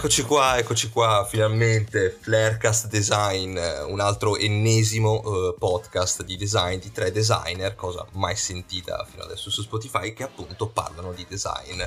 [0.00, 3.54] Eccoci qua, eccoci qua, finalmente Flarecast Design,
[3.86, 9.50] un altro ennesimo uh, podcast di design di tre designer, cosa mai sentita fino adesso
[9.50, 11.82] su Spotify, che appunto parlano di design.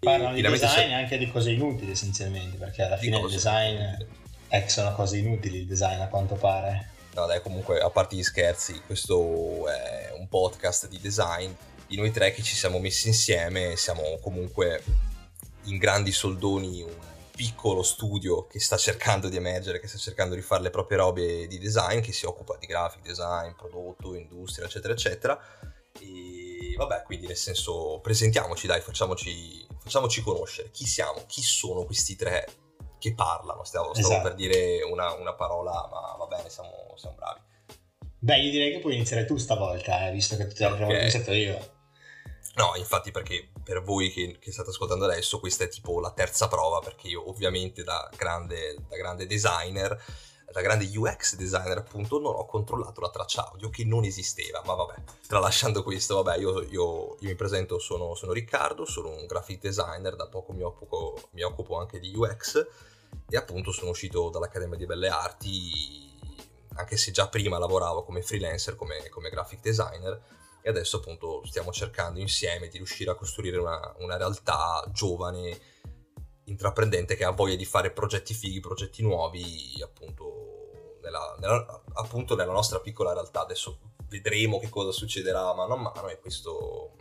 [0.00, 3.78] Parlano di design e anche di cose inutili essenzialmente, perché alla fine il design
[4.48, 6.90] è che sono cose inutili il design a quanto pare.
[7.14, 11.52] No dai, comunque a parte gli scherzi, questo è un podcast di design
[11.86, 14.82] di noi tre che ci siamo messi insieme, siamo comunque
[15.66, 17.07] in grandi soldoni un
[17.38, 21.46] piccolo studio che sta cercando di emergere, che sta cercando di fare le proprie robe
[21.46, 25.40] di design, che si occupa di graphic design, prodotto, industria, eccetera, eccetera.
[26.00, 30.72] E vabbè, quindi nel senso, presentiamoci, dai, facciamoci, facciamoci conoscere.
[30.72, 31.22] Chi siamo?
[31.28, 32.44] Chi sono questi tre
[32.98, 33.62] che parlano?
[33.62, 34.28] Stavo, stavo esatto.
[34.30, 37.38] per dire una, una, parola, ma va bene, siamo, siamo, bravi.
[38.18, 40.70] Beh, io direi che puoi iniziare tu stavolta, eh, visto che tu okay.
[40.70, 41.76] l'avevo iniziato io.
[42.58, 46.48] No, infatti perché per voi che, che, state ascoltando adesso questa è tipo la terza
[46.48, 49.96] prova perché io ovviamente da grande, da grande designer,
[50.50, 54.74] da grande UX designer appunto non ho controllato la traccia audio che non esisteva, ma
[54.74, 54.94] vabbè,
[55.28, 60.16] tralasciando questo, vabbè, io, io, io mi presento, sono, sono, Riccardo, sono un graphic designer,
[60.16, 62.66] da poco mi occupo, mi occupo anche di UX
[63.28, 66.18] e appunto sono uscito dall'Accademia di Belle Arti,
[66.74, 70.37] anche se già prima lavoravo come freelancer, come, come graphic designer,
[70.68, 75.58] e adesso appunto stiamo cercando insieme di riuscire a costruire una, una realtà giovane,
[76.44, 82.52] intraprendente che ha voglia di fare progetti fighi, progetti nuovi appunto nella, nella, appunto nella
[82.52, 83.40] nostra piccola realtà.
[83.40, 86.96] Adesso vedremo che cosa succederà mano a mano e questo...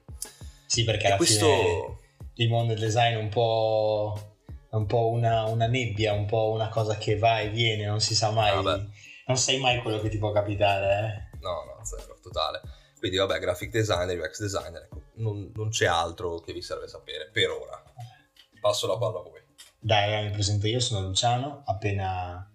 [0.66, 1.46] Sì, perché alla questo...
[1.46, 2.00] fine
[2.36, 4.38] il mondo del design è un po',
[4.70, 8.16] un po una, una, nebbia, un po' una cosa che va e viene, non si
[8.16, 8.88] sa mai, ah,
[9.26, 11.28] non sai mai quello che ti può capitare.
[11.34, 11.38] Eh?
[11.42, 12.62] No, no, zero, totale.
[13.00, 17.30] Quindi vabbè, graphic designer, UX designer, ecco, non, non, c'è altro che vi serve sapere
[17.32, 17.82] per ora.
[18.60, 19.42] Passo la palla a voi.
[19.80, 22.52] Dai, allora mi presento io, sono Luciano, appena,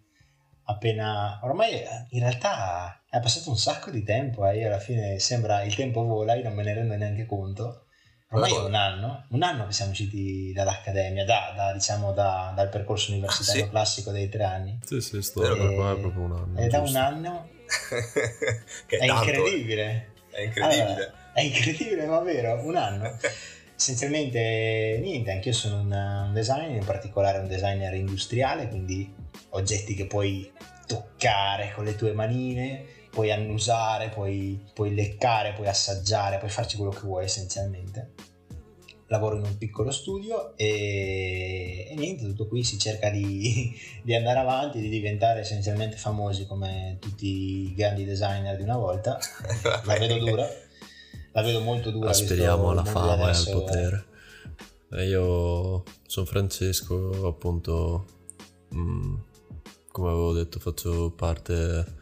[0.64, 1.41] appena...
[1.42, 4.64] Ormai in realtà è passato un sacco di tempo, eh.
[4.64, 7.86] alla fine sembra il tempo vola, io non me ne rendo neanche conto.
[8.30, 12.70] Ormai è un anno, un anno che siamo usciti dall'accademia, da, da, diciamo da, dal
[12.70, 13.70] percorso universitario ah, sì?
[13.70, 14.78] classico dei tre anni.
[14.82, 15.56] Sì, sì, sto e...
[15.56, 16.59] per qua è proprio un anno.
[16.59, 17.48] È da un anno...
[18.86, 20.11] che è, è tanto, incredibile.
[20.32, 20.82] È incredibile.
[20.82, 23.16] Allora, è incredibile, ma vero, un anno.
[23.76, 29.12] Essenzialmente niente, anch'io sono un, un designer, in particolare un designer industriale, quindi
[29.50, 30.50] oggetti che puoi
[30.87, 36.92] toccare con le tue manine, puoi annusare, puoi, puoi leccare, puoi assaggiare, puoi farci quello
[36.92, 38.12] che vuoi essenzialmente.
[39.12, 44.38] Lavoro in un piccolo studio e, e niente, tutto qui si cerca di, di, andare
[44.38, 47.26] avanti, di diventare essenzialmente famosi come tutti
[47.66, 49.18] i grandi designer di una volta.
[49.84, 50.48] La vedo dura,
[51.32, 52.10] la vedo molto dura.
[52.10, 54.04] Aspiriamo alla fama e al potere.
[54.92, 58.06] Eh, io sono Francesco, appunto,
[58.68, 59.14] mh, mm,
[59.90, 62.00] come avevo detto, faccio parte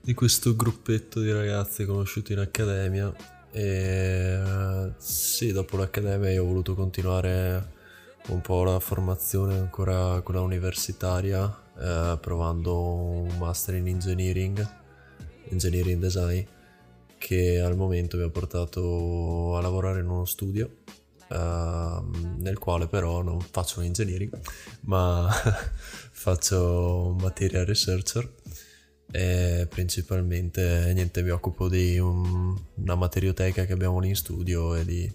[0.00, 3.12] di questo gruppetto di ragazzi conosciuti in accademia
[3.56, 7.72] e sì, dopo l'accademia io ho voluto continuare
[8.26, 14.68] un po' la formazione ancora quella universitaria eh, provando un master in engineering,
[15.50, 16.42] engineering design
[17.16, 20.78] che al momento mi ha portato a lavorare in uno studio
[21.28, 22.00] eh,
[22.38, 24.36] nel quale però non faccio engineering
[24.80, 25.30] ma
[26.10, 28.28] faccio material researcher
[29.14, 34.84] e principalmente niente mi occupo di un, una materioteca che abbiamo lì in studio e
[34.84, 35.08] di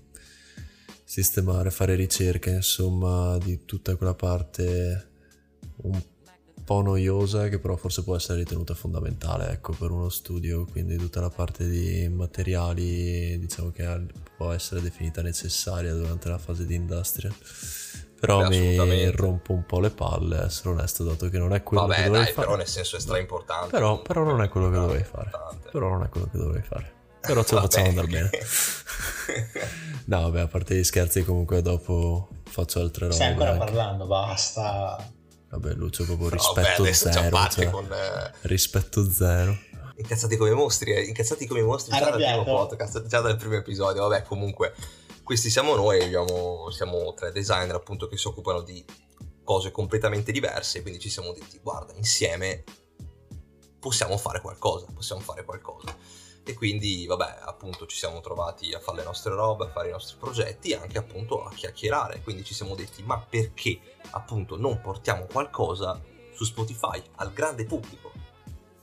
[1.04, 5.08] sistemare, fare ricerche insomma di tutta quella parte
[5.82, 6.02] un
[6.64, 10.64] po' noiosa che però forse può essere ritenuta fondamentale ecco per uno studio.
[10.64, 13.86] Quindi tutta la parte di materiali diciamo che
[14.38, 17.36] può essere definita necessaria durante la fase di industria
[18.20, 21.96] però mi rompo un po' le palle, essere onesto, dato che non è quello Vabbè,
[21.96, 22.46] che dovrei dai, fare.
[22.46, 23.70] però nel senso è stra importante.
[23.70, 25.30] Però, però non è quello che dovrei fare.
[25.72, 26.94] Però non è quello che dovrei fare.
[27.22, 28.30] Però ce lo facciamo andare bene.
[30.06, 33.16] no, vabbè, a parte gli scherzi, comunque dopo faccio altre robe.
[33.16, 33.66] Stai ancora anche.
[33.66, 35.12] parlando, basta.
[35.50, 37.48] Vabbè, Lucio, proprio rispetto no, zero.
[37.50, 38.32] Cioè, con, eh...
[38.42, 39.58] Rispetto zero.
[39.96, 44.08] Incazzati come mostri, eh, incazzati come mostri già dal primo podcast, già dal primo episodio.
[44.08, 44.74] Vabbè, comunque
[45.30, 48.84] questi siamo noi, abbiamo, siamo tre designer appunto che si occupano di
[49.44, 52.64] cose completamente diverse, quindi ci siamo detti guarda insieme
[53.78, 55.96] possiamo fare qualcosa, possiamo fare qualcosa.
[56.44, 59.92] E quindi vabbè appunto ci siamo trovati a fare le nostre robe, a fare i
[59.92, 63.80] nostri progetti e anche appunto a chiacchierare, quindi ci siamo detti ma perché
[64.10, 66.02] appunto non portiamo qualcosa
[66.34, 68.12] su Spotify al grande pubblico?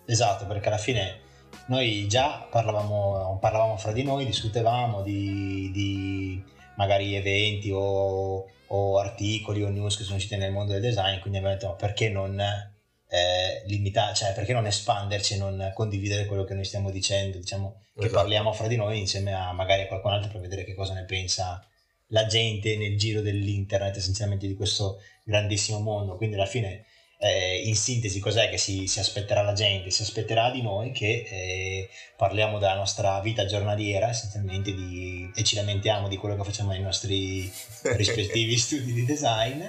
[0.04, 1.25] Esatto, perché alla fine
[1.66, 6.42] noi già parlavamo, parlavamo fra di noi, discutevamo di, di
[6.76, 11.38] magari eventi o, o, articoli o news che sono usciti nel mondo del design, quindi
[11.38, 16.44] abbiamo detto ma perché non eh, limitare, cioè perché non espanderci e non condividere quello
[16.44, 18.20] che noi stiamo dicendo, diciamo che esatto.
[18.20, 21.04] parliamo fra di noi insieme a magari a qualcun altro per vedere che cosa ne
[21.04, 21.64] pensa
[22.10, 26.84] la gente nel giro dell'internet essenzialmente di questo grandissimo mondo, quindi alla fine
[27.18, 29.90] eh, in sintesi cos'è che si, si, aspetterà la gente?
[29.90, 35.56] Si aspetterà di noi che eh, parliamo della nostra vita giornaliera essenzialmente di, e ci
[35.56, 37.50] lamentiamo di quello che facciamo nei nostri
[37.96, 39.62] rispettivi studi di design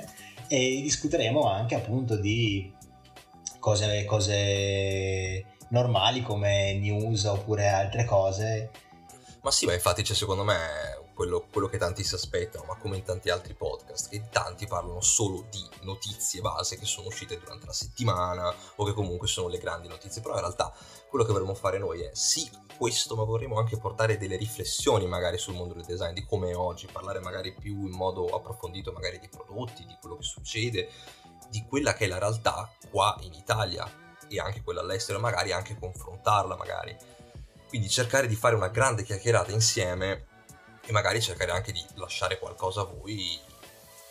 [0.47, 2.73] e discuteremo anche appunto di
[3.59, 8.71] cose, cose normali come news oppure altre cose.
[9.41, 10.55] Ma sì, ma infatti c'è secondo me
[11.17, 15.01] quello, quello, che tanti si aspettano, ma come in tanti altri podcast, che tanti parlano
[15.01, 19.57] solo di notizie base che sono uscite durante la settimana o che comunque sono le
[19.57, 20.71] grandi notizie, però in realtà
[21.09, 22.47] quello che vorremmo fare noi è sì
[22.77, 26.55] questo, ma vorremmo anche portare delle riflessioni magari sul mondo del design, di come è
[26.55, 30.89] oggi, parlare magari più in modo approfondito magari dei prodotti, di quello che succede,
[31.49, 33.91] di quella che è la realtà qua in Italia
[34.29, 36.95] e anche quella all'estero, magari anche confrontarla magari.
[37.67, 40.35] Quindi cercare di fare una grande chiacchierata insieme
[40.87, 43.37] e magari cercare anche di lasciare qualcosa a voi,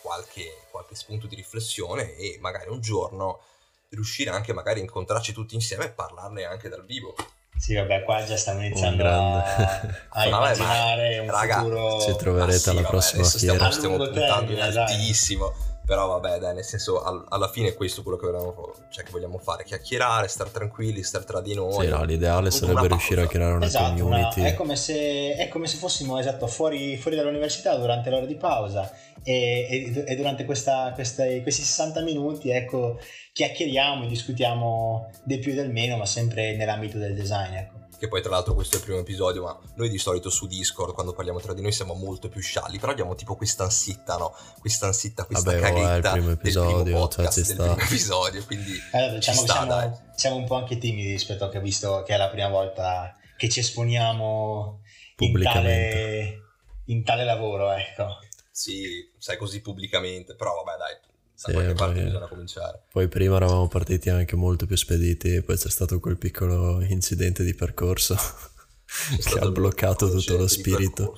[0.01, 3.41] qualche, qualche spunto di riflessione e magari un giorno
[3.89, 7.15] riuscire anche magari a incontrarci tutti insieme e parlarne anche dal vivo.
[7.57, 12.01] Sì, vabbè, qua già stiamo iniziando a, a immaginare un raga, futuro.
[12.01, 13.71] Ci troverete alla sì, prossima vabbè, fiera.
[13.71, 15.47] Stiamo, stiamo puntando in altissimo.
[15.47, 19.05] Dai però vabbè, dai, nel senso, al, alla fine è questo quello che vogliamo, cioè,
[19.05, 21.85] che vogliamo fare, chiacchierare, stare tranquilli, stare tra di noi.
[21.85, 24.41] Sì, no, l'ideale sarebbe riuscire a creare una esatto, community.
[24.41, 28.35] Una, è, come se, è, come se, fossimo, esatto, fuori, fuori dall'università durante l'ora di
[28.35, 28.91] pausa
[29.23, 32.99] e, e, e durante questa, questa, questi 60 minuti, ecco,
[33.31, 38.07] chiacchieriamo e discutiamo del più e del meno, ma sempre nell'ambito del design, ecco che
[38.07, 41.13] poi tra l'altro questo è il primo episodio, ma noi di solito su Discord quando
[41.13, 44.35] parliamo tra di noi siamo molto più scialli, però abbiamo tipo questa ansietta, no?
[44.59, 47.77] Questa ansietta, questa Vabbè, caghetta oh, è il primo episodio, primo podcast, cioè, del primo
[47.77, 52.03] episodio, quindi allora, diciamo sta, siamo, siamo, un po' anche timidi rispetto a che visto
[52.03, 54.81] che è la prima volta che ci esponiamo
[55.17, 56.41] in tale,
[56.85, 58.19] in tale lavoro, ecco.
[58.51, 60.97] Sì, sai così pubblicamente, però vabbè dai,
[61.37, 62.83] da sì, qualche parte bisogna cominciare.
[62.91, 67.43] Poi prima eravamo partiti anche molto più spediti e poi c'è stato quel piccolo incidente
[67.43, 68.15] di percorso
[69.23, 71.15] che ha bloccato tutto lo spirito.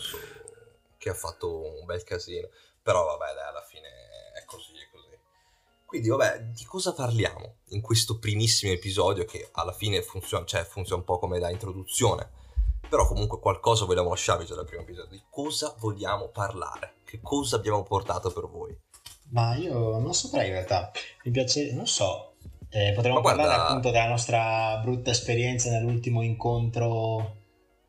[0.98, 2.50] Che ha fatto un bel casino.
[2.84, 3.88] Però vabbè, dai, alla fine
[4.38, 5.18] è così, è così.
[5.86, 11.00] Quindi vabbè, di cosa parliamo in questo primissimo episodio che alla fine funziona, cioè, funziona
[11.00, 12.30] un po' come da introduzione.
[12.90, 15.12] Però comunque qualcosa vogliamo lasciarvi già dal primo episodio.
[15.12, 16.96] Di cosa vogliamo parlare?
[17.06, 18.78] Che cosa abbiamo portato per voi?
[19.32, 20.92] Ma io non saprei in realtà,
[21.24, 22.34] mi piace, non so,
[22.70, 23.44] eh, potremmo guarda...
[23.44, 27.36] parlare appunto della nostra brutta esperienza nell'ultimo incontro,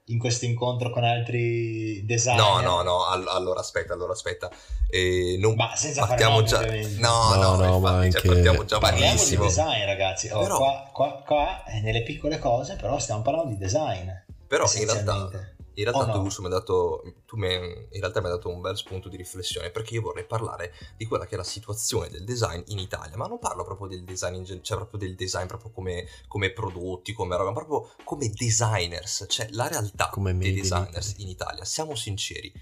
[0.06, 2.40] in questo incontro con altri designer.
[2.40, 4.50] No, no, no, All- allora aspetta, allora aspetta.
[4.90, 6.60] Eh, non ma senza partiamo già...
[6.98, 9.42] No, no, no, no infatti, ma cioè, partiamo già Parliamo malissimo.
[9.42, 10.56] di design ragazzi, oh, però...
[10.56, 14.08] qua, qua, qua, eh, nelle piccole cose però stiamo parlando di design.
[14.46, 15.30] Però in realtà
[15.74, 16.48] in realtà oh, tu, no.
[16.48, 19.94] mi dato, tu mi, in realtà mi hai dato un bel spunto di riflessione perché
[19.94, 23.38] io vorrei parlare di quella che è la situazione del design in Italia, ma non
[23.38, 27.36] parlo proprio del design in gen- cioè proprio del design proprio come, come prodotti, come
[27.36, 31.64] roba, ma proprio come designers, cioè la realtà come dei designers in Italia.
[31.64, 32.52] Siamo sinceri,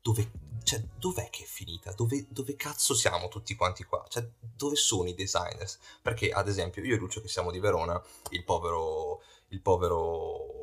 [0.00, 0.30] dove,
[0.62, 1.92] cioè, dov'è che è finita?
[1.92, 4.04] Dove, dove, cazzo siamo tutti quanti qua?
[4.08, 5.78] Cioè, dove sono i designers?
[6.02, 10.57] Perché, ad esempio, io e Lucio che siamo di Verona, il povero, il povero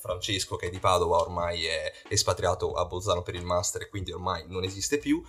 [0.00, 4.12] Francesco che è di Padova ormai è espatriato a Bolzano per il master e quindi
[4.12, 5.22] ormai non esiste più.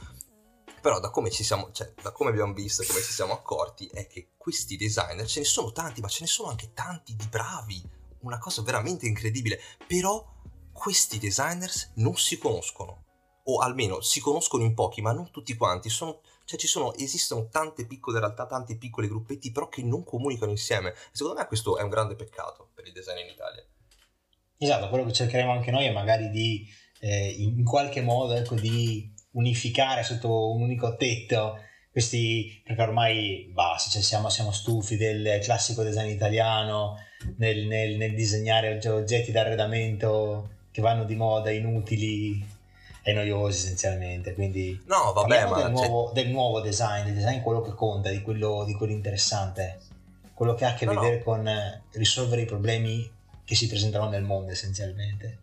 [0.82, 4.32] Però da come siamo, cioè da come abbiamo visto come ci siamo accorti è che
[4.36, 7.88] questi designer ce ne sono tanti ma ce ne sono anche tanti di bravi.
[8.22, 9.60] Una cosa veramente incredibile.
[9.86, 10.26] Però
[10.72, 13.06] questi designers non si conoscono.
[13.46, 15.90] O almeno si conoscono in pochi ma non tutti quanti.
[15.90, 20.52] Sono cioè ci sono, esistono tante piccole realtà, tanti piccoli gruppetti, però che non comunicano
[20.52, 20.94] insieme.
[21.14, 23.66] Secondo me questo è un grande peccato per il design in Italia.
[24.64, 26.68] Esatto, quello che cercheremo anche noi è magari di
[27.00, 31.58] eh, in qualche modo ecco, di unificare sotto un unico tetto
[31.92, 36.96] questi, perché ormai basta, cioè siamo, siamo, stufi del classico design italiano,
[37.38, 42.48] nel, nel, nel disegnare oggetti d'arredamento che vanno di moda, inutili
[43.02, 44.36] e noiosi essenzialmente.
[44.36, 48.22] Quindi no, vabbè, ma del, nuovo, del nuovo design, del design quello che conta, di
[48.22, 49.80] quello, di quello interessante,
[50.36, 51.24] quello che ha a che no, vedere no.
[51.24, 55.40] con risolvere i problemi che si presentano nel mondo essenzialmente.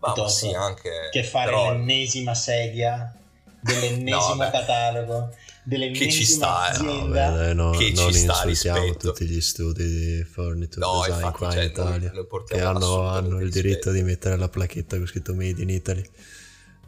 [0.00, 1.08] Ma, ma sì, anche...
[1.10, 1.72] Che fare però...
[1.72, 3.12] l'ennesima sedia
[3.60, 5.34] dell'ennesimo no, catalogo
[5.64, 6.70] dell'ennesima che ci sta, eh.
[6.70, 7.30] azienda.
[7.30, 9.08] Beh, no, che non ci sta rispetto.
[9.08, 12.12] tutti gli studi di Furniture no, Design infatti, qua cioè, in Italia
[12.46, 16.08] che hanno, hanno il diritto di mettere la placchetta con scritto Made in Italy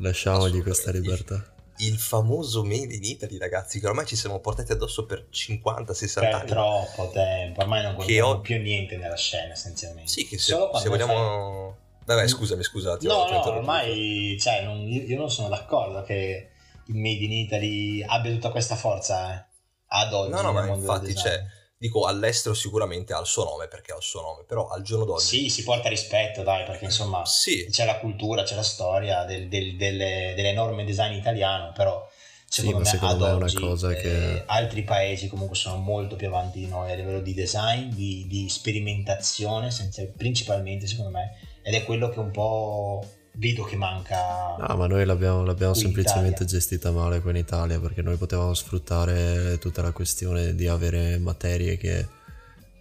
[0.01, 1.45] Lasciamogli questa libertà.
[1.81, 6.31] Il, famoso Made in Italy, ragazzi, che ormai ci siamo portati addosso per 50-60 anni.
[6.31, 8.41] Per troppo tempo, ormai non contiamo ho...
[8.41, 10.11] più niente nella scena, essenzialmente.
[10.11, 11.77] Sì, che se, se vogliamo...
[12.05, 12.15] Fai...
[12.17, 13.07] Vabbè, scusami, scusate.
[13.07, 16.51] No, no, ormai, cioè, non, io non sono d'accordo che
[16.87, 19.45] il Made in Italy abbia tutta questa forza eh,
[19.87, 20.31] ad oggi.
[20.31, 21.45] No, no, ma infatti c'è
[21.81, 25.07] dico all'estero sicuramente ha il suo nome perché ha il suo nome, però al giorno
[25.07, 25.25] d'oggi...
[25.25, 27.69] Sì, si porta rispetto, dai, perché insomma sì.
[27.71, 32.07] c'è la cultura, c'è la storia del, del, delle, dell'enorme design italiano, però
[32.47, 34.43] secondo sì, me secondo ad me è una cosa eh, che...
[34.45, 38.47] altri paesi comunque sono molto più avanti di noi a livello di design, di, di
[38.51, 43.03] sperimentazione, senza, principalmente secondo me, ed è quello che un po'
[43.41, 44.55] vedo che manca.
[44.59, 49.57] No, ma noi l'abbiamo, l'abbiamo semplicemente gestita male qua in Italia perché noi potevamo sfruttare
[49.59, 52.07] tutta la questione di avere materie che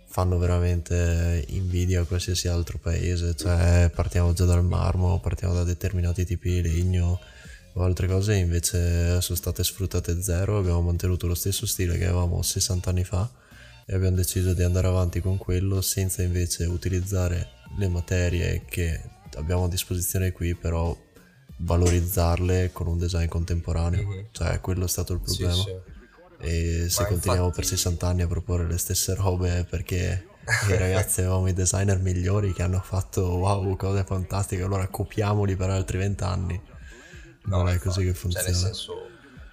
[0.05, 6.25] fanno veramente invidia a qualsiasi altro paese, cioè partiamo già dal marmo, partiamo da determinati
[6.25, 7.19] tipi di legno
[7.73, 12.41] o altre cose invece sono state sfruttate zero, abbiamo mantenuto lo stesso stile che avevamo
[12.41, 13.29] 60 anni fa
[13.85, 18.99] e abbiamo deciso di andare avanti con quello senza invece utilizzare le materie che
[19.39, 20.95] abbiamo a disposizione qui, però
[21.57, 24.07] valorizzarle con un design contemporaneo.
[24.07, 24.25] Mm-hmm.
[24.31, 25.53] Cioè, quello è stato il problema.
[25.53, 25.97] Sì, sì.
[26.41, 27.67] E se Ma continuiamo infatti...
[27.67, 30.27] per 60 anni a proporre le stesse robe perché
[30.69, 35.69] i ragazzi avevamo i designer migliori che hanno fatto wow, cose fantastiche, allora copiamoli per
[35.69, 36.61] altri 20 anni.
[37.45, 38.45] Non no, è così che funziona.
[38.45, 38.93] Cioè, nel senso,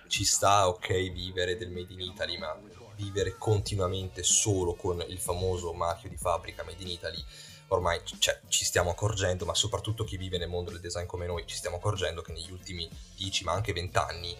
[0.06, 2.56] ci sta ok vivere del Made in Italy, ma
[2.96, 7.24] vivere continuamente solo con il famoso marchio di fabbrica Made in Italy
[7.68, 11.46] ormai cioè, ci stiamo accorgendo, ma soprattutto chi vive nel mondo del design come noi,
[11.46, 14.36] ci stiamo accorgendo che negli ultimi 10 ma anche 20 anni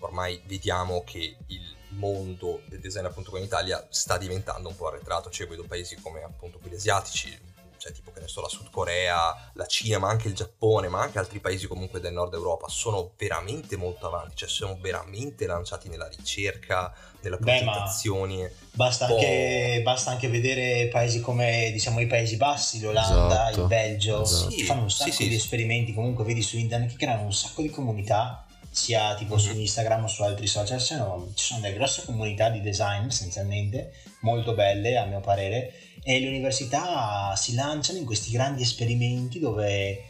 [0.00, 4.88] ormai vediamo che il mondo del design appunto qua in Italia sta diventando un po'
[4.88, 7.38] arretrato, cioè vedo paesi come appunto quelli asiatici,
[7.84, 11.02] cioè tipo che ne so la Sud Corea, la Cina, ma anche il Giappone, ma
[11.02, 15.90] anche altri paesi comunque del nord Europa sono veramente molto avanti, cioè sono veramente lanciati
[15.90, 18.50] nella ricerca, nella progettazione.
[18.72, 24.22] Basta, anche, basta, anche, vedere paesi come diciamo i Paesi Bassi, l'Olanda, esatto, il Belgio,
[24.22, 24.50] esatto.
[24.50, 25.36] sì, fanno un sacco sì, di sì.
[25.36, 29.44] esperimenti comunque vedi su internet che creano un sacco di comunità sia tipo mm-hmm.
[29.44, 33.06] su Instagram o su altri social, ci sono, ci sono delle grosse comunità di design
[33.06, 39.40] essenzialmente, molto belle a mio parere, e le università si lanciano in questi grandi esperimenti
[39.40, 40.02] dove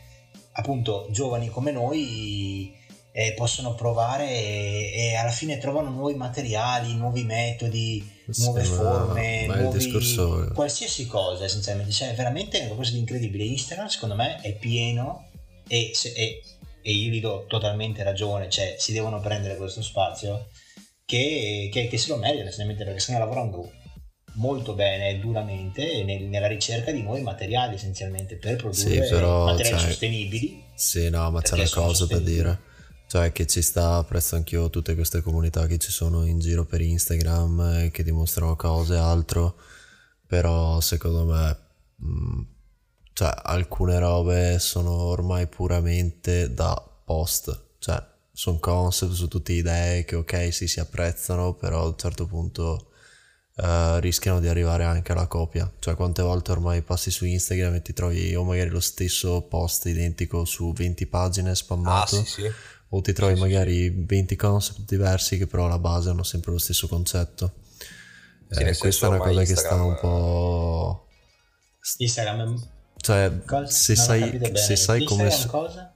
[0.52, 2.74] appunto giovani come noi
[3.12, 9.46] eh, possono provare e, e, alla fine trovano nuovi materiali, nuovi metodi, sì, nuove forme,
[9.46, 13.44] nuovi, qualsiasi cosa essenzialmente, cioè veramente è qualcosa di incredibile.
[13.44, 15.28] Instagram secondo me è pieno
[15.68, 16.42] e, se, e,
[16.82, 20.48] e io gli do totalmente ragione, cioè si devono prendere questo spazio
[21.04, 23.70] che, che, che se lo meritano essenzialmente perché stanno lavorando
[24.34, 29.44] molto bene e duramente nel, nella ricerca di nuovi materiali essenzialmente per produrre sì, però,
[29.44, 30.62] materiali cioè, sostenibili.
[30.74, 32.72] Sì, no, ma c'è una cosa da dire.
[33.06, 36.80] Cioè che ci sta, apprezzo anch'io tutte queste comunità che ci sono in giro per
[36.80, 39.56] Instagram eh, che dimostrano cose e altro,
[40.26, 41.56] però secondo me
[41.96, 42.40] mh, mm,
[43.12, 46.74] cioè, alcune robe sono ormai puramente da
[47.04, 51.96] post, cioè sono concept su tutte idee che ok sì si apprezzano, però a un
[51.96, 52.88] certo punto
[53.56, 55.70] Uh, rischiano di arrivare anche alla copia.
[55.78, 59.86] Cioè, quante volte ormai passi su Instagram e ti trovi o magari lo stesso post
[59.86, 62.52] identico su 20 pagine spammato, ah, sì, sì.
[62.88, 66.58] o ti trovi sì, magari 20 concept diversi che però alla base hanno sempre lo
[66.58, 67.52] stesso concetto.
[68.48, 69.46] Eh, questa è una cosa Instagram...
[69.46, 71.06] che sta un po'.
[71.98, 72.72] Instagram
[73.04, 73.66] cioè, cosa?
[73.66, 75.28] se non sai, se sai come.
[75.46, 75.92] cosa?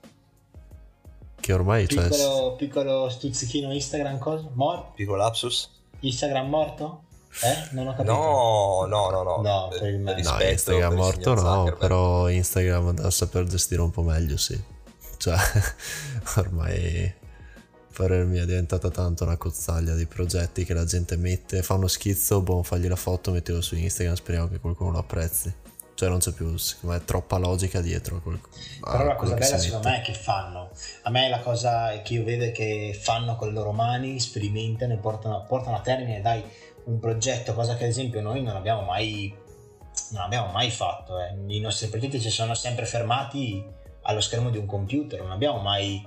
[1.41, 1.87] Che ormai.
[1.87, 2.57] Piccolo, cioè...
[2.57, 4.47] piccolo stuzzichino Instagram cosa?
[4.53, 4.93] Morto?
[4.95, 5.71] Piccolo lapsus?
[6.01, 7.05] Instagram morto?
[7.43, 7.69] Eh?
[7.71, 8.13] Non ho capito.
[8.13, 9.43] No, no, no, no.
[9.43, 10.21] No, per il me.
[10.21, 14.61] No, Instagram morto no, però Instagram da saper gestire un po' meglio, sì.
[15.17, 15.37] Cioè,
[16.37, 17.15] ormai
[17.93, 21.89] per me è diventata tanto una cozzaglia di progetti che la gente mette, fa uno
[21.89, 25.53] schizzo, boh, fagli la foto, mettilo su Instagram, speriamo che qualcuno lo apprezzi.
[25.99, 28.21] Cioè non c'è più, secondo me, troppa logica dietro.
[28.21, 28.39] Quel,
[28.81, 30.71] Però la cosa bella secondo me è che fanno.
[31.03, 34.93] A me la cosa che io vedo è che fanno con le loro mani, sperimentano
[34.93, 36.45] e portano, portano a termine, dai,
[36.89, 39.35] un progetto, cosa che ad esempio noi non abbiamo mai,
[40.11, 41.21] non abbiamo mai fatto.
[41.21, 41.35] Eh.
[41.47, 43.65] I nostri progetti si sono sempre fermati
[44.03, 46.07] allo schermo di un computer, non abbiamo mai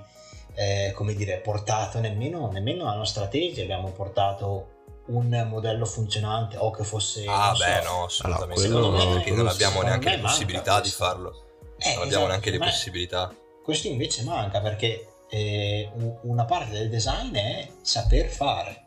[0.54, 4.68] eh, come dire, portato nemmeno, nemmeno la nostra tesi, abbiamo portato
[5.06, 7.24] un modello funzionante o che fosse...
[7.26, 11.44] Ah beh so, no, assolutamente allora, no, perché non abbiamo neanche le possibilità di farlo.
[11.78, 13.34] Eh, non abbiamo esatto, neanche le possibilità.
[13.62, 15.90] Questo invece manca perché eh,
[16.22, 18.81] una parte del design è saper fare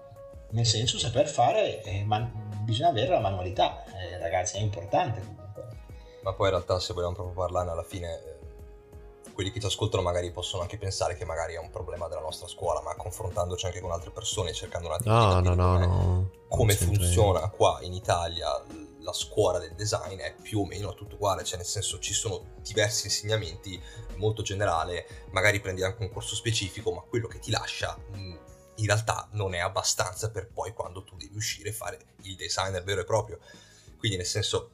[0.55, 2.31] nel senso saper fare, eh, man-
[2.63, 5.67] bisogna avere la manualità, eh, ragazzi, è importante comunque.
[6.23, 8.39] Ma poi in realtà se vogliamo proprio parlarne alla fine,
[9.33, 12.47] quelli che ci ascoltano magari possono anche pensare che magari è un problema della nostra
[12.47, 15.85] scuola, ma confrontandoci anche con altre persone, cercando un attimo no, di no, no, come,
[15.85, 18.49] no, come funziona qua in Italia
[19.01, 22.55] la scuola del design è più o meno tutto uguale, cioè nel senso ci sono
[22.61, 23.79] diversi insegnamenti,
[24.15, 27.95] molto generale, magari prendi anche un corso specifico, ma quello che ti lascia
[28.75, 32.83] in realtà non è abbastanza per poi quando tu devi uscire e fare il designer
[32.83, 33.39] vero e proprio.
[33.97, 34.71] Quindi nel senso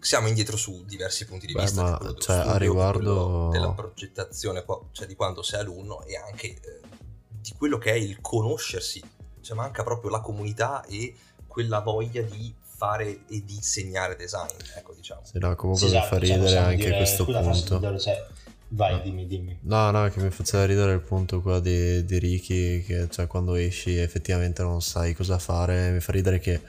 [0.00, 1.82] siamo indietro su diversi punti di Beh, vista.
[1.82, 6.80] Ma cioè, studio, a riguardo della progettazione, cioè di quando sei alunno e anche eh,
[7.28, 9.02] di quello che è il conoscersi.
[9.40, 11.14] Cioè manca proprio la comunità e
[11.46, 15.22] quella voglia di fare e di insegnare design, ecco diciamo.
[15.24, 17.98] Sì, no, comunque sì, mi esatto, fa ridere cioè, anche dire, questo scusa, punto.
[17.98, 18.26] Cioè,
[18.68, 19.58] vai, dimmi, dimmi.
[19.62, 23.54] No, no, che mi faceva ridere il punto qua di, di Ricky, che cioè quando
[23.54, 26.60] esci effettivamente non sai cosa fare, mi fa ridere che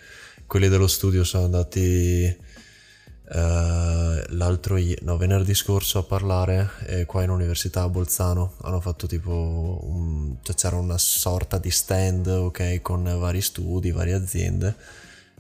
[0.46, 2.46] quelli dello studio sono andati
[3.30, 9.06] Uh, l'altro no, venerdì scorso a parlare eh, qua in università a Bolzano hanno fatto
[9.06, 14.74] tipo un, cioè c'era una sorta di stand ok con vari studi varie aziende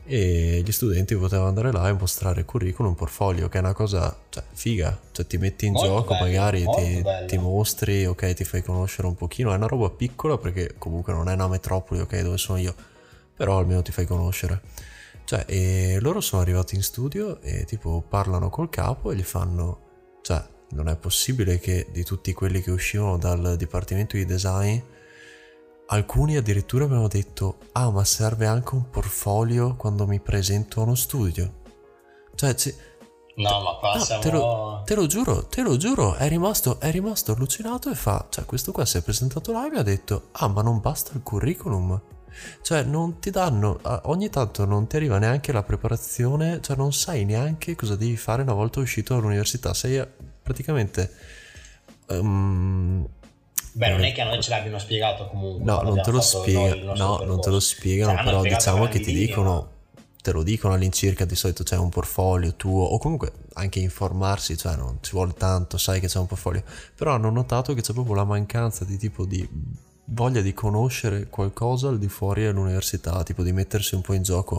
[0.08, 4.42] e gli studenti potevano andare là e mostrare curriculum, portfolio, che è una cosa cioè,
[4.54, 8.64] figa, cioè ti metti in molto gioco, bello, magari ti, ti, mostri, ok, ti fai
[8.64, 12.38] conoscere un pochino, è una roba piccola perché comunque non è una metropoli, ok, dove
[12.38, 12.74] sono io,
[13.36, 14.62] però almeno ti fai conoscere.
[15.26, 19.80] Cioè, e loro sono arrivati in studio e tipo parlano col capo e gli fanno,
[20.22, 24.80] cioè, non è possibile che di tutti quelli che uscivano dal dipartimento di design
[25.89, 30.84] Alcuni addirittura mi hanno detto, ah ma serve anche un portfolio quando mi presento a
[30.84, 31.62] uno studio.
[32.36, 32.75] Cioè, c-
[33.38, 34.22] No, ma qua no, siamo...
[34.22, 38.25] te, lo, te, lo, giuro, te lo giuro, è rimasto, è rimasto allucinato e fa,
[38.29, 41.22] cioè questo qua si è presentato là e ha detto, ah ma non basta il
[41.22, 42.01] curriculum?
[42.63, 47.25] Cioè non ti danno, ogni tanto non ti arriva neanche la preparazione, cioè non sai
[47.25, 50.06] neanche cosa devi fare una volta uscito dall'università, sei
[50.41, 51.12] praticamente...
[52.08, 53.08] Um,
[53.78, 55.63] Beh, non è che a noi ce l'abbiano spiegato comunque.
[55.63, 59.13] No, non te lo, spiega, no non te lo spiegano, cioè, però diciamo che ti
[59.13, 59.70] dicono,
[60.20, 64.76] te lo dicono all'incirca, di solito c'è un portfolio tuo, o comunque anche informarsi, cioè
[64.76, 66.63] non ci vuole tanto, sai che c'è un portfolio,
[66.96, 69.48] però hanno notato che c'è proprio la mancanza di tipo di
[70.06, 74.56] voglia di conoscere qualcosa al di fuori dell'università, tipo di mettersi un po' in gioco.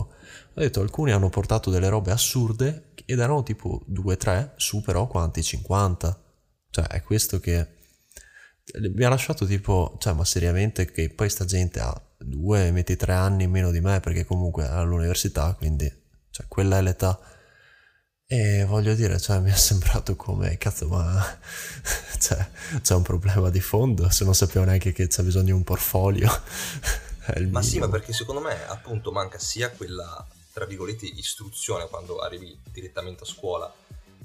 [0.53, 5.43] Ho detto, alcuni hanno portato delle robe assurde ed erano tipo 2-3, su però quanti?
[5.43, 6.21] 50.
[6.69, 7.77] Cioè, è questo che
[8.77, 13.13] mi ha lasciato tipo, cioè, ma seriamente che poi sta gente ha due, metti tre
[13.13, 15.91] anni meno di me perché comunque è all'università, quindi,
[16.29, 17.19] cioè, quella è l'età.
[18.31, 21.39] E voglio dire, cioè, mi è sembrato come, cazzo, ma
[22.19, 22.47] cioè,
[22.81, 26.29] c'è un problema di fondo, se non sapevo neanche che c'è bisogno di un portfolio.
[27.25, 27.61] ma minimo.
[27.61, 33.23] sì, ma perché secondo me appunto manca sia quella, tra virgolette, istruzione quando arrivi direttamente
[33.23, 33.73] a scuola,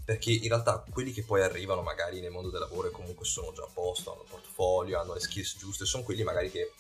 [0.04, 3.52] perché in realtà quelli che poi arrivano magari nel mondo del lavoro e comunque sono
[3.52, 6.72] già a posto, hanno portfolio, hanno le skills giuste, sono quelli magari che,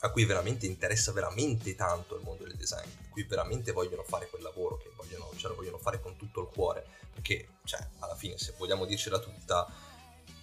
[0.00, 4.28] a cui veramente interessa veramente tanto il mondo del design, a cui veramente vogliono fare
[4.30, 8.16] quel lavoro, che vogliono, cioè lo vogliono fare con tutto il cuore, perché cioè, alla
[8.16, 9.70] fine se vogliamo dircela tutta,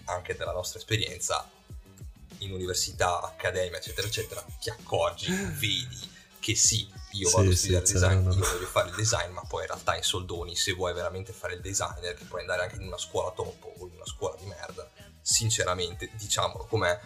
[0.06, 1.50] anche dalla nostra esperienza,
[2.40, 7.86] in università, accademia, eccetera, eccetera, ti accorgi, vedi che sì, io sì, vado a studiare
[7.86, 10.94] sì, design, io voglio fare il design, ma poi in realtà in soldoni, se vuoi
[10.94, 14.06] veramente fare il designer, che puoi andare anche in una scuola top o in una
[14.06, 14.90] scuola di merda,
[15.22, 17.00] sinceramente, diciamolo com'è,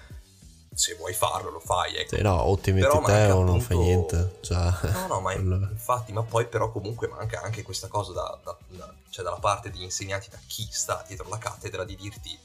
[0.74, 2.16] se vuoi farlo lo fai, ecco.
[2.16, 4.40] Sì, no, o ti metti te o non fai niente.
[4.42, 4.72] Cioè...
[4.92, 8.94] No, no, ma infatti, ma poi però comunque manca anche questa cosa da, da, da,
[9.10, 12.38] cioè dalla parte degli insegnanti, da chi sta dietro la cattedra, di dirti,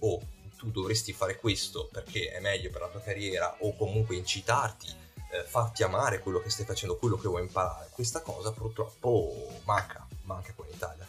[0.00, 0.20] oh,
[0.56, 5.42] tu dovresti fare questo perché è meglio per la tua carriera, o comunque incitarti eh,
[5.42, 7.88] farti amare quello che stai facendo, quello che vuoi imparare.
[7.92, 11.06] Questa cosa purtroppo manca, manca qua in Italia.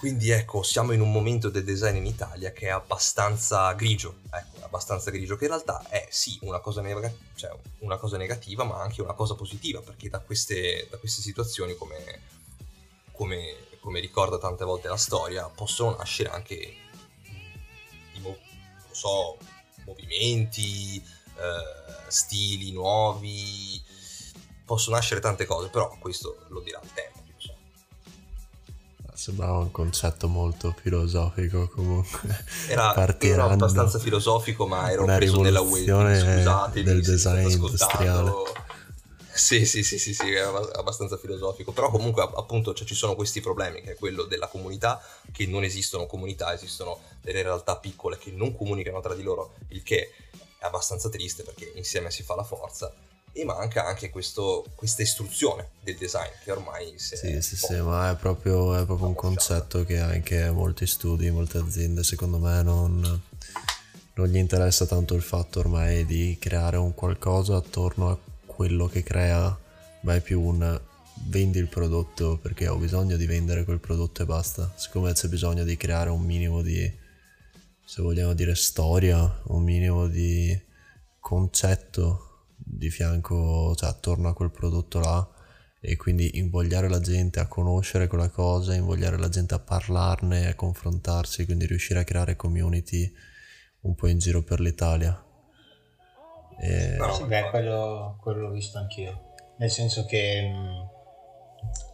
[0.00, 4.64] Quindi ecco, siamo in un momento del design in Italia che è abbastanza grigio, ecco,
[4.64, 8.80] abbastanza grigio, che in realtà è sì una cosa, neg- cioè, una cosa negativa, ma
[8.80, 12.20] anche una cosa positiva, perché da queste, da queste situazioni, come,
[13.12, 16.74] come, come, ricorda tante volte la storia, possono nascere anche,
[18.22, 18.34] non
[18.90, 19.36] so,
[19.84, 21.04] movimenti,
[21.40, 23.82] eh, stili nuovi,
[24.64, 27.18] possono nascere tante cose, però questo lo dirà il tempo.
[27.38, 27.54] So.
[29.14, 32.44] Sembrava un concetto molto filosofico comunque.
[32.68, 38.32] Era, era abbastanza filosofico, ma era un preso della web, scusate, del design industriale.
[39.32, 43.40] Sì, sì, sì, sì, sì, è abbastanza filosofico, però comunque appunto cioè, ci sono questi
[43.40, 45.00] problemi, che è quello della comunità,
[45.32, 49.82] che non esistono comunità, esistono delle realtà piccole che non comunicano tra di loro, il
[49.82, 50.12] che
[50.60, 52.92] è abbastanza triste perché insieme si fa la forza,
[53.32, 58.10] e manca anche questo, questa istruzione del design che ormai si sì sì sì ma
[58.10, 63.22] è proprio, è proprio un concetto che anche molti studi molte aziende secondo me non,
[64.14, 69.04] non gli interessa tanto il fatto ormai di creare un qualcosa attorno a quello che
[69.04, 69.56] crea
[70.00, 70.80] ma è più un
[71.26, 75.62] vendi il prodotto perché ho bisogno di vendere quel prodotto e basta siccome c'è bisogno
[75.62, 76.98] di creare un minimo di
[77.90, 80.56] se vogliamo dire storia un minimo di
[81.18, 85.28] concetto di fianco, cioè attorno a quel prodotto là
[85.80, 90.54] e quindi invogliare la gente a conoscere quella cosa, invogliare la gente a parlarne, a
[90.54, 93.12] confrontarsi, quindi riuscire a creare community
[93.80, 95.24] un po' in giro per l'Italia.
[96.60, 96.96] E...
[97.14, 101.00] Sì, beh, quello, quello l'ho visto anch'io, nel senso che mm,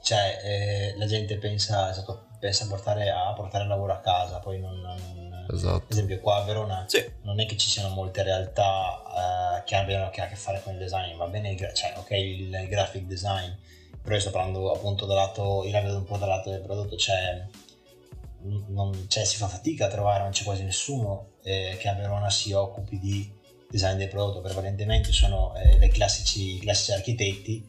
[0.02, 4.60] cioè, eh, la gente pensa, esatto, pensa a portare, a portare lavoro a casa, poi
[4.60, 5.84] non, non Esatto.
[5.84, 7.04] Ad esempio qua a Verona sì.
[7.22, 9.02] non è che ci siano molte realtà
[9.60, 12.66] uh, che abbiano a che fare con il design, va bene, il, cioè, ok, il
[12.68, 13.50] graphic design,
[14.02, 16.60] però io sto parlando appunto dal lato, io la vedo un po' dal lato del
[16.60, 17.46] prodotto, cioè,
[18.68, 22.30] non, cioè si fa fatica a trovare, non c'è quasi nessuno eh, che a Verona
[22.30, 23.32] si occupi di
[23.68, 27.68] design del prodotto, prevalentemente sono eh, i classici, classici architetti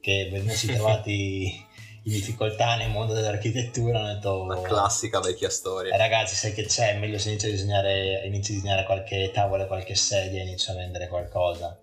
[0.00, 1.66] che vedendosi trovati
[2.06, 5.94] in difficoltà nel mondo dell'architettura hanno detto la classica vecchia storia.
[5.94, 6.98] Eh, ragazzi sai che c'è?
[6.98, 11.08] Meglio se inizio a disegnare inizio a disegnare qualche tavola qualche sedia inizio a vendere
[11.08, 11.78] qualcosa.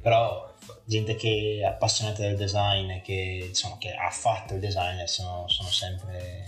[0.00, 0.52] Però
[0.84, 5.68] gente che è appassionata del design che, insomma, che ha fatto il design sono, sono
[5.68, 6.44] sempre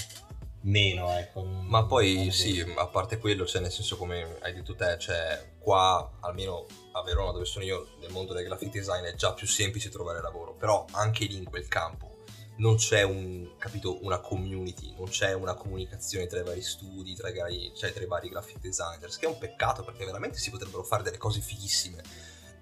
[0.66, 4.96] meno ecco ma poi sì a parte quello cioè nel senso come hai detto te
[4.98, 9.34] cioè qua almeno a Verona dove sono io nel mondo del graphic design è già
[9.34, 12.13] più semplice trovare lavoro però anche lì in quel campo
[12.56, 17.28] non c'è un, capito, una community, non c'è una comunicazione tra i vari studi, tra
[17.28, 20.50] i vari, cioè tra i vari graphic designers, che è un peccato perché veramente si
[20.50, 22.02] potrebbero fare delle cose fighissime.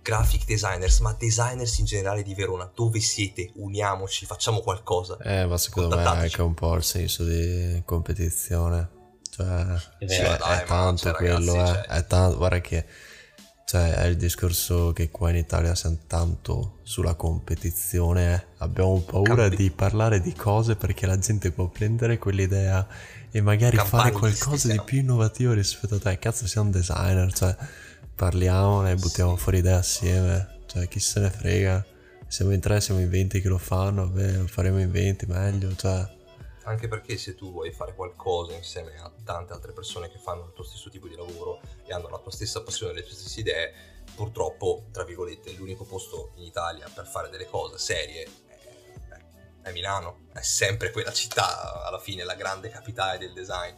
[0.00, 3.50] Graphic designers, ma designers in generale di Verona, dove siete?
[3.54, 5.16] Uniamoci, facciamo qualcosa.
[5.18, 9.00] Eh, ma secondo me è anche un po' il senso di competizione.
[9.30, 9.64] Cioè,
[9.98, 11.82] è, sì, dai, è tanto cioè, quello, ragazzi, eh.
[11.84, 11.98] cioè...
[11.98, 12.86] è tanto, guarda che
[13.64, 18.34] cioè, è il discorso che qua in Italia siamo tanto sulla competizione.
[18.34, 18.44] Eh.
[18.58, 22.86] Abbiamo paura Campi- di parlare di cose perché la gente può prendere quell'idea
[23.30, 26.18] e magari fare qualcosa di più innovativo rispetto a te.
[26.18, 27.56] Cazzo, un designer, cioè,
[28.14, 30.60] parliamone e buttiamo fuori idee assieme.
[30.66, 31.84] Cioè, chi se ne frega.
[32.26, 35.74] Siamo in tre, siamo in 20 che lo fanno, beh, lo faremo in 20 meglio,
[35.76, 36.06] cioè
[36.64, 40.52] anche perché se tu vuoi fare qualcosa insieme a tante altre persone che fanno il
[40.52, 43.72] tuo stesso tipo di lavoro e hanno la tua stessa passione, le tue stesse idee,
[44.14, 48.28] purtroppo, tra virgolette, l'unico posto in Italia per fare delle cose serie
[49.08, 53.74] è, è Milano, è sempre quella città, alla fine, la grande capitale del design.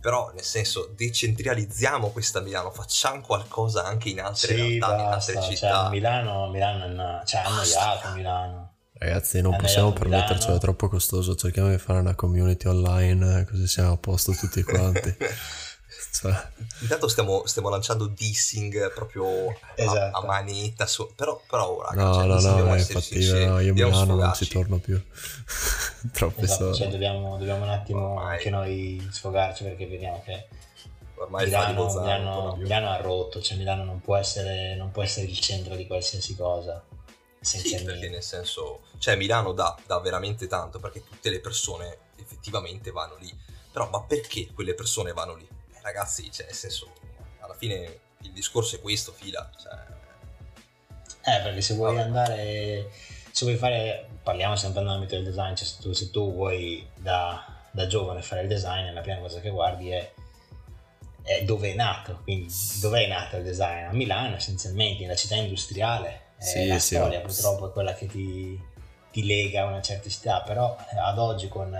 [0.00, 5.02] Però, nel senso, decentralizziamo questa Milano, facciamo qualcosa anche in altre sì, realtà, basta.
[5.02, 5.80] in altre cioè, città.
[5.82, 7.22] Cioè, Milano, Milano è una...
[7.24, 8.73] cioè, annoiato Milano.
[9.04, 11.36] Ragazzi, non possiamo permettercelo, è troppo costoso.
[11.36, 15.14] Cerchiamo di fare una community online, così siamo a posto tutti quanti.
[16.10, 16.34] cioè.
[16.80, 19.98] Intanto stiamo, stiamo, lanciando dissing proprio esatto.
[19.98, 20.26] a, a, esatto.
[20.26, 24.32] manetta, su, però, però raga, no, cioè, no, no, no, infatti, no, io Milano non
[24.34, 24.98] ci torno più.
[26.10, 26.72] Troppi esatto.
[26.72, 28.36] Cioè, dobbiamo, dobbiamo, un attimo Ormai.
[28.36, 30.46] anche noi sfogarci perché vediamo che
[31.16, 35.38] Ormai Milano, Milano, Milano ha rotto, cioè Milano non può, essere, non può essere il
[35.38, 36.82] centro di qualsiasi cosa.
[37.44, 42.90] Sì, perché nel senso, cioè Milano dà, dà veramente tanto perché tutte le persone effettivamente
[42.90, 43.32] vanno lì.
[43.70, 45.46] Però, ma perché quelle persone vanno lì?
[45.72, 46.92] Eh, ragazzi, cioè, nel senso,
[47.40, 49.50] alla fine il discorso è questo, fila.
[49.60, 49.72] Cioè...
[51.36, 52.06] Eh, perché se vuoi Vabbè.
[52.06, 52.90] andare,
[53.30, 57.44] se vuoi fare, parliamo sempre nell'ambito del design, cioè se tu, se tu vuoi da,
[57.70, 60.12] da, giovane fare il design, la prima cosa che guardi è,
[61.22, 63.86] è dove è nato, quindi dove è nato il design?
[63.86, 68.06] A Milano essenzialmente, in una città industriale, sì, la sì, storia purtroppo è quella che
[68.06, 68.60] ti,
[69.10, 71.76] ti, lega a una certa città, però eh, ad oggi con,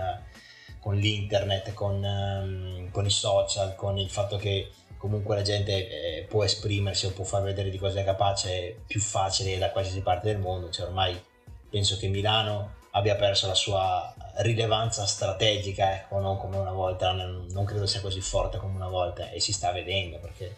[0.79, 6.23] con l'internet, con, um, con, i social, con il fatto che comunque la gente eh,
[6.23, 10.01] può esprimersi o può far vedere di cosa è capace è più facile da qualsiasi
[10.01, 11.21] parte del mondo, cioè ormai
[11.69, 17.65] penso che Milano abbia perso la sua rilevanza strategica, ecco, non come una volta, non
[17.65, 20.53] credo sia così forte come una volta e si sta vedendo perché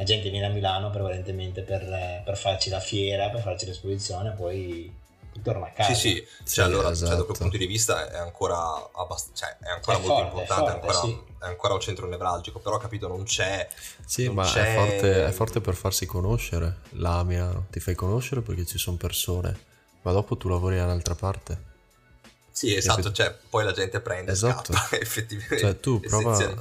[0.00, 4.90] la gente viene a Milano prevalentemente per, per farci la fiera, per farci l'esposizione, poi
[5.42, 5.92] torna a casa.
[5.92, 7.10] Sì, sì, cioè, sì allora esatto.
[7.10, 8.56] cioè, da quel punto di vista è ancora,
[8.94, 11.34] abbast- cioè, è ancora è molto forte, importante, è, forte, è, ancora, sì.
[11.38, 13.68] è, ancora, un centro nevralgico, però capito non c'è...
[14.06, 14.72] Sì, non ma c'è...
[14.72, 19.54] È, forte, è forte per farsi conoscere, l'Amia ti fai conoscere perché ci sono persone,
[20.00, 21.68] ma dopo tu lavori da un'altra parte.
[22.50, 24.72] Sì, esatto, cioè poi la gente prende esatto.
[24.72, 25.58] scappa, effettivamente.
[25.58, 26.54] Cioè tu prova,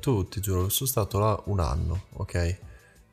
[0.00, 2.58] tu ti giuro, sono stato là un anno, ok?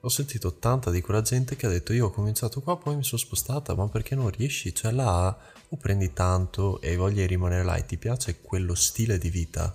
[0.05, 3.03] Ho sentito tanta di quella gente che ha detto io ho cominciato qua, poi mi
[3.03, 4.75] sono spostata, ma perché non riesci?
[4.75, 5.37] Cioè là
[5.69, 9.73] o prendi tanto e voglia rimanere là e ti piace quello stile di vita,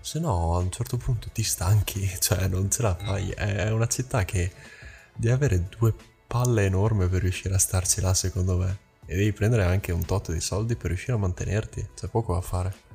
[0.00, 3.28] se no a un certo punto ti stanchi, cioè non ce la fai.
[3.28, 4.52] È una città che
[5.14, 5.94] devi avere due
[6.26, 8.78] palle enormi per riuscire a starci là secondo me.
[9.04, 12.40] E devi prendere anche un tot di soldi per riuscire a mantenerti, c'è poco da
[12.40, 12.87] fare.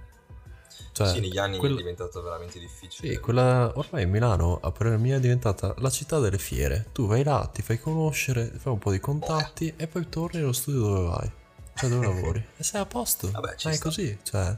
[0.94, 1.76] Cioè, sì, negli anni quella...
[1.76, 3.14] è diventato veramente difficile.
[3.14, 3.72] Sì, quella...
[3.76, 6.88] ormai Milano a parer mio è diventata la città delle fiere.
[6.92, 9.82] Tu vai là, ti fai conoscere, fai un po' di contatti oh.
[9.82, 11.32] e poi torni nello studio dove vai.
[11.76, 12.46] Cioè dove lavori.
[12.56, 13.32] E sei a posto.
[13.32, 13.82] Vabbè, ci Ma sta.
[13.82, 14.56] è così, cioè...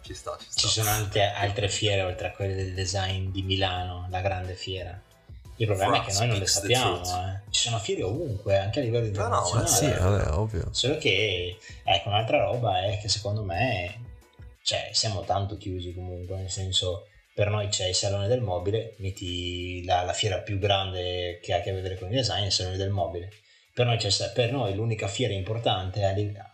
[0.00, 0.60] Ci sta, ci sta.
[0.60, 4.98] Ci sono anche altre fiere oltre a quelle del design di Milano, la grande fiera.
[5.58, 7.40] Il problema France è che noi non le sappiamo, eh.
[7.50, 9.64] ci sono fiere ovunque, anche a livello internazionale.
[9.64, 10.68] No, no, sì, vabbè, ovvio.
[10.70, 13.98] Solo che, ecco, un'altra roba è che secondo me
[14.66, 19.84] cioè siamo tanto chiusi comunque, nel senso per noi c'è il Salone del Mobile, metti
[19.84, 22.76] la, la fiera più grande che ha a che vedere con il design, il Salone
[22.76, 23.30] del Mobile.
[23.72, 23.96] Per noi,
[24.34, 26.02] per noi l'unica fiera importante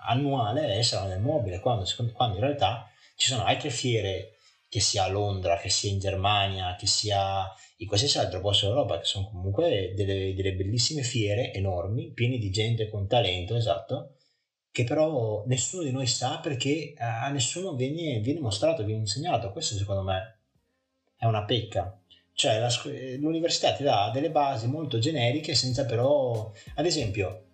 [0.01, 4.35] annuale è il Salone del Mobile, quando, quando in realtà ci sono altre fiere,
[4.68, 8.98] che sia a Londra, che sia in Germania, che sia in qualsiasi altro posto d'Europa,
[8.98, 14.16] che sono comunque delle, delle bellissime fiere enormi, piene di gente con talento, esatto,
[14.73, 19.53] che però nessuno di noi sa perché a nessuno viene, viene mostrato, viene insegnato.
[19.53, 20.39] Questo secondo me
[21.15, 22.01] è una pecca.
[22.33, 22.71] Cioè la,
[23.19, 26.51] l'università ti dà delle basi molto generiche senza però...
[26.77, 27.49] Ad esempio,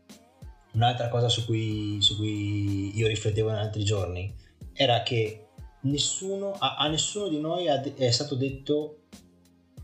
[0.74, 4.32] un'altra cosa su cui, su cui io riflettevo in altri giorni
[4.72, 5.48] era che
[5.82, 9.06] nessuno, a, a nessuno di noi è stato detto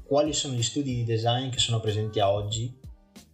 [0.05, 2.83] quali sono gli studi di design che sono presenti a oggi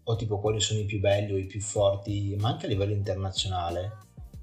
[0.04, 2.92] o tipo quali sono i più belli o i più forti, ma anche a livello
[2.92, 3.98] internazionale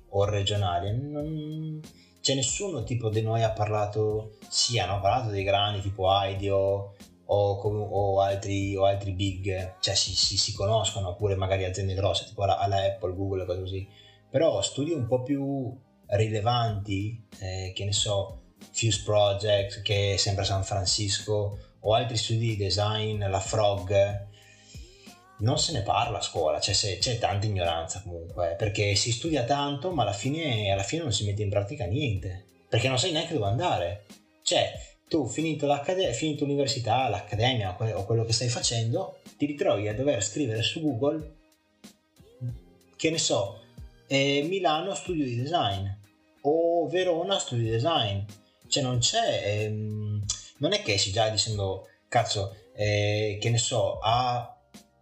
[0.09, 0.93] o regionale.
[0.93, 1.81] Non
[2.21, 7.51] c'è nessuno tipo di noi ha parlato, sì, hanno parlato dei grandi tipo IDEO o,
[7.51, 12.43] o, altri, o altri big, cioè si, si, si, conoscono, oppure magari aziende grosse tipo
[12.43, 13.87] alla, alla Apple, Google, cose così.
[14.29, 15.73] Però studi un po' più
[16.07, 18.41] rilevanti, eh, che ne so,
[18.71, 24.27] Fuse Project, che è sempre a San Francisco, o altri studi di design, la Frog,
[25.39, 29.43] non se ne parla a scuola, cioè se, c'è tanta ignoranza comunque, perché si studia
[29.43, 33.11] tanto ma alla fine, alla fine non si mette in pratica niente, perché non sai
[33.11, 34.05] neanche dove andare.
[34.41, 34.71] Cioè,
[35.07, 35.67] tu finito,
[36.13, 41.35] finito l'università, l'accademia o quello che stai facendo, ti ritrovi a dover scrivere su Google,
[42.95, 43.61] che ne so,
[44.07, 45.85] eh, Milano studio di design
[46.41, 48.19] o Verona studio di design.
[48.67, 50.23] Cioè non c'è, ehm,
[50.57, 54.56] non è che esci già dicendo, cazzo, eh, che ne so, a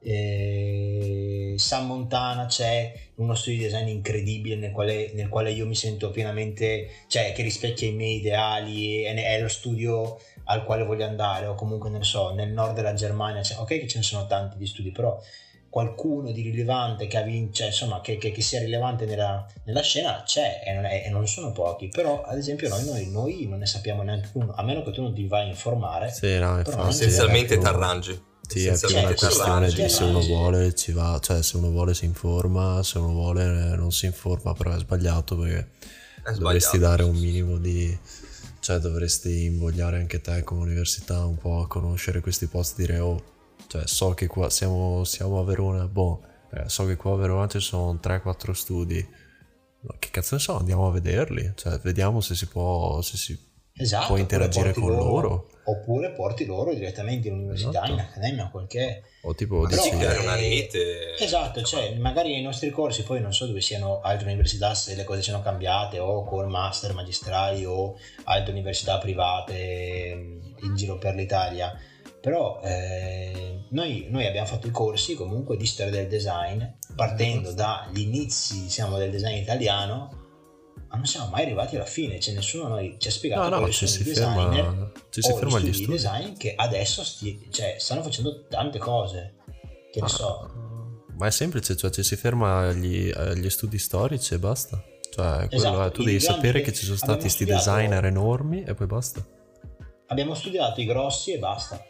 [0.06, 5.74] eh, San Montana c'è uno studio di design incredibile nel quale, nel quale, io mi
[5.74, 11.06] sento pienamente, cioè che rispecchia i miei ideali, è, è, lo studio al quale voglio
[11.06, 14.28] andare, o comunque non so, nel nord della Germania, cioè, ok che ce ne sono
[14.28, 15.20] tanti di studi, però
[15.70, 20.22] qualcuno di rilevante che, vinto, cioè, insomma, che, che, che, sia rilevante nella, nella scena
[20.24, 23.60] c'è e non, è, e non, sono pochi, però ad esempio noi, noi, noi, non
[23.60, 26.12] ne sappiamo neanche uno, a meno che tu non ti vai a informare.
[26.12, 30.91] Sì, no, essenzialmente ti arrangi sì, è più una questione di se uno vuole ci
[30.91, 34.79] va, cioè se uno vuole si informa, se uno vuole non si informa, però è
[34.79, 35.67] sbagliato perché è
[36.19, 36.39] sbagliato.
[36.39, 37.97] dovresti dare un minimo di...
[38.60, 43.23] cioè dovresti invogliare anche te come università un po' a conoscere questi posti, dire oh,
[43.67, 47.47] cioè so che qua siamo, siamo a Verona, boh, eh, so che qua a Verona
[47.47, 49.08] ci sono 3-4 studi,
[49.81, 53.38] ma che cazzo ne so, andiamo a vederli, cioè vediamo se si può, se si
[53.73, 55.03] esatto, può interagire con loro.
[55.03, 57.91] loro oppure porti loro direttamente in università, esatto.
[57.91, 59.04] in accademia, qualche...
[59.21, 61.15] O tipo di creare una rete.
[61.17, 65.04] Esatto, cioè magari nei nostri corsi poi non so dove siano altre università, se le
[65.04, 71.15] cose siano cambiate o con master magistrali o altre università private mm, in giro per
[71.15, 71.75] l'Italia,
[72.21, 76.63] però eh, noi, noi, abbiamo fatto i corsi comunque di storia del design,
[76.95, 80.24] partendo dagli inizi diciamo, del design italiano
[80.95, 83.69] ma non siamo mai arrivati alla fine, cioè nessuno noi ci ha spiegato no, no,
[83.69, 88.01] ci si ferma, ci si ferma agli studi di design che adesso sti, cioè, stanno
[88.01, 89.36] facendo tante cose,
[89.91, 90.51] che ne ah, so.
[91.17, 94.81] Ma è semplice, cioè ci si ferma agli, agli studi storici e basta.
[95.12, 99.25] Cioè, esatto, tu devi sapere che ci sono stati questi designer enormi e poi basta.
[100.08, 101.84] Abbiamo studiato i grossi e basta.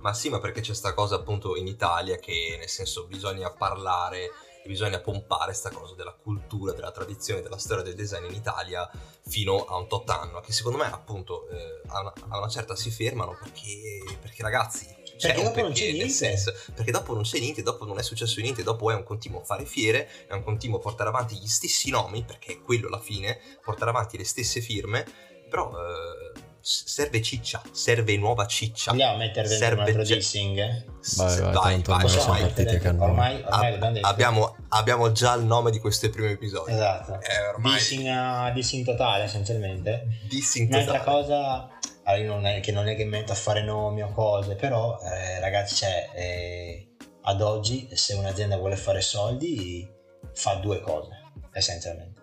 [0.00, 4.30] Ma sì, ma perché c'è sta cosa appunto in Italia che nel senso bisogna parlare
[4.68, 8.88] bisogna pompare questa cosa della cultura, della tradizione, della storia del design in Italia
[9.26, 12.76] fino a un tot anno, che secondo me appunto eh, a, una, a, una, certa
[12.76, 14.96] si fermano perché, perché ragazzi...
[15.18, 16.12] C'è perché dopo perché, non c'è niente.
[16.12, 19.42] Senso, perché dopo non c'è niente, dopo non è successo niente, dopo è un continuo
[19.42, 23.40] fare fiere, è un continuo portare avanti gli stessi nomi, perché è quello alla fine,
[23.64, 25.04] portare avanti le stesse firme,
[25.48, 25.72] però...
[25.72, 28.90] Eh, serve ciccia, serve nuova ciccia.
[28.90, 30.84] Vogliamo mettere dentro serve un altro ge- dissing?
[31.16, 33.10] Vai, vai, vai, vai, ormai sono partite cannone.
[33.10, 36.74] Ormai, ormai Ab- abbiamo, abbiamo, già il nome di questo primo episodio.
[36.74, 37.20] Esatto.
[37.22, 37.72] Eh, ormai...
[37.72, 40.06] dissing, dissing totale, essenzialmente.
[40.28, 41.22] Dissing Un'altra totale.
[41.22, 41.70] cosa
[42.02, 45.40] allora non è, che non è che metto a fare nomi o cose, però eh,
[45.40, 46.88] ragazzi c'è eh,
[47.22, 49.88] ad oggi se un'azienda vuole fare soldi
[50.34, 51.16] fa due cose
[51.52, 52.17] essenzialmente.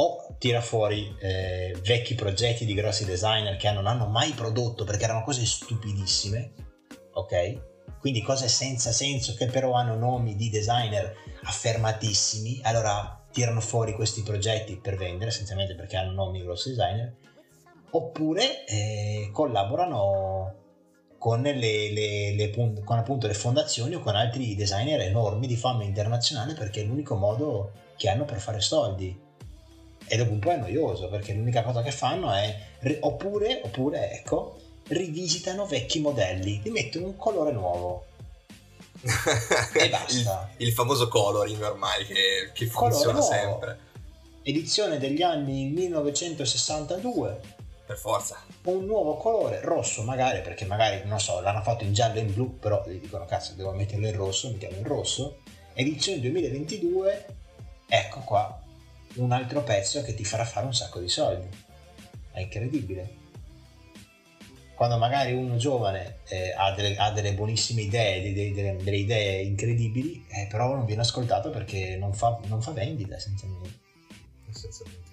[0.00, 5.04] O tira fuori eh, vecchi progetti di grossi designer che non hanno mai prodotto perché
[5.04, 6.52] erano cose stupidissime,
[7.14, 7.98] ok?
[7.98, 14.22] Quindi cose senza senso che però hanno nomi di designer affermatissimi, allora tirano fuori questi
[14.22, 17.16] progetti per vendere essenzialmente perché hanno nomi di grossi designer
[17.90, 20.54] oppure eh, collaborano
[21.18, 22.50] con, le, le, le,
[22.84, 27.16] con appunto le fondazioni o con altri designer enormi di fama internazionale perché è l'unico
[27.16, 29.26] modo che hanno per fare soldi
[30.08, 32.56] e dopo un po' è noioso perché l'unica cosa che fanno è
[33.00, 38.06] oppure, oppure ecco rivisitano vecchi modelli li mettono un colore nuovo.
[39.74, 40.50] E basta.
[40.56, 43.86] il, il, famoso coloring ormai che, che funziona sempre.
[44.42, 47.56] Edizione degli anni 1962
[47.88, 48.42] per forza.
[48.64, 52.32] Un nuovo colore, rosso magari, perché magari, non so, l'hanno fatto in giallo e in
[52.34, 55.38] blu, però gli dicono, cazzo, devo metterlo in rosso, mettiamo in rosso.
[55.72, 57.26] Edizione 2022,
[57.88, 58.62] ecco qua,
[59.18, 61.48] un altro pezzo che ti farà fare un sacco di soldi.
[62.32, 63.16] È incredibile.
[64.74, 69.42] Quando magari uno giovane eh, ha, delle, ha, delle, buonissime idee, delle, delle, delle idee
[69.42, 73.80] incredibili, eh, però non viene ascoltato perché non fa, non fa vendita essenzialmente.
[74.48, 75.08] Essenzialmente.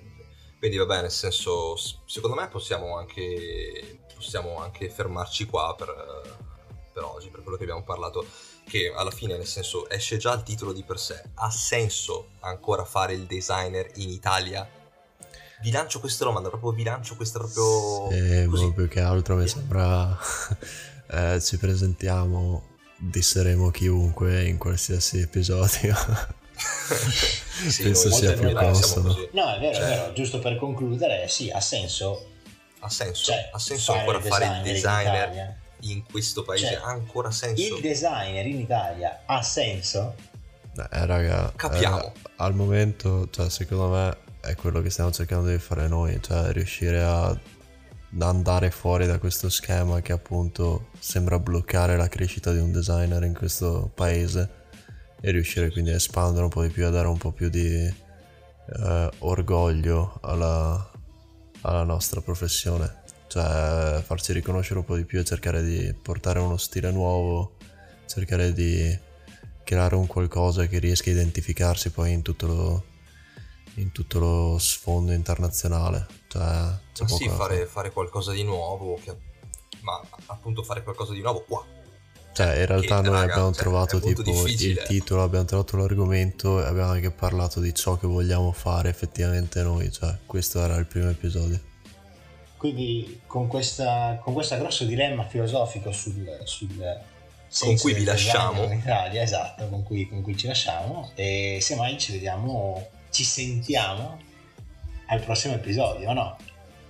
[0.60, 5.92] Quindi va bene, nel senso, secondo me possiamo anche, possiamo anche fermarci qua per,
[6.94, 8.26] per oggi, per quello che abbiamo parlato,
[8.68, 11.22] che alla fine, nel senso, esce già il titolo di per sé.
[11.36, 14.68] Ha senso ancora fare il designer in Italia?
[15.62, 18.10] Vi lancio questa domanda, proprio vi lancio questa proprio...
[18.12, 18.74] Sì, così.
[18.74, 20.18] più che altro mi sembra...
[21.10, 25.96] eh, ci presentiamo, disseremo chiunque in qualsiasi episodio.
[27.70, 29.16] sì, Penso sia più consono.
[29.32, 32.32] No, è vero, cioè, è vero, giusto per concludere, sì, ha senso.
[32.80, 37.32] Ha senso, cioè, ha senso ancora fare il designer in, questo paese, cioè, ha ancora
[37.32, 37.76] senso.
[37.76, 40.16] Il designer in Italia ha senso?
[40.76, 42.00] Eh, raga, capiamo.
[42.00, 46.52] Eh, al momento, cioè, secondo me è quello che stiamo cercando di fare noi, cioè
[46.52, 47.38] riuscire a
[48.20, 53.34] andare fuori da questo schema che appunto sembra bloccare la crescita di un designer in
[53.34, 54.64] questo paese
[55.20, 57.76] e riuscire quindi a espandere un po' di più, a dare un po' più di
[58.68, 60.92] eh, orgoglio alla,
[61.62, 66.58] alla nostra professione, cioè farci riconoscere un po' di più e cercare di portare uno
[66.58, 67.54] stile nuovo,
[68.06, 68.98] cercare di
[69.64, 72.84] creare un qualcosa che riesca a identificarsi poi in tutto lo,
[73.76, 76.06] in tutto lo sfondo internazionale.
[76.28, 79.16] Cioè, sì, fare, fare, qualcosa di nuovo, che,
[79.82, 81.66] ma appunto fare qualcosa di nuovo qua,
[82.36, 84.82] cioè, in realtà noi raga, abbiamo cioè, trovato tipo difficile.
[84.82, 89.64] il titolo, abbiamo trovato l'argomento e abbiamo anche parlato di ciò che vogliamo fare effettivamente
[89.64, 89.90] noi.
[89.90, 91.58] Cioè, questo era il primo episodio.
[92.66, 97.00] Quindi, con, questa, con questo grosso dilemma filosofico sul, sul
[97.60, 101.12] con cui vi lasciamo in Italia, esatto, con cui, con cui ci lasciamo.
[101.14, 104.20] E semmai ci vediamo, ci sentiamo
[105.06, 106.38] al prossimo episodio, no?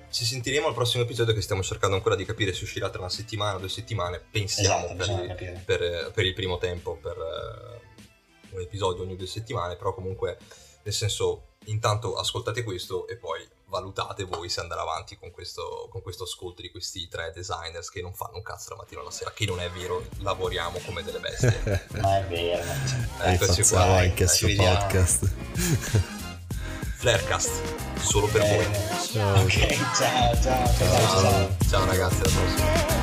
[0.10, 3.10] Ci sentiremo al prossimo episodio che stiamo cercando ancora di capire se uscirà tra una
[3.10, 4.22] settimana o due settimane.
[4.32, 9.28] Pensiamo esatto, per, il, per, per, il primo tempo, per uh, un episodio ogni due
[9.28, 10.38] settimane, però comunque
[10.84, 16.02] nel senso intanto ascoltate questo e poi valutate voi se andare avanti con questo, con
[16.02, 19.12] questo ascolto di questi tre designers che non fanno un cazzo la mattina o la
[19.12, 21.88] sera, che non è vero, lavoriamo come delle bestie.
[22.00, 22.64] Ma è vero.
[23.22, 25.32] Eccoci qua, anche su podcast.
[26.98, 28.68] Flarecast, solo per voi.
[29.12, 29.42] Ciao.
[29.42, 31.58] Ok, ciao, ciao, ciao, ciao, ciao.
[31.70, 32.95] Ciao ragazzi, alla prossima.